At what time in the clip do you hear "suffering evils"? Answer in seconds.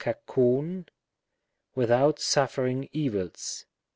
2.17-3.67